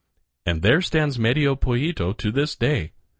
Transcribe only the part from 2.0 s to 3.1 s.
to this day.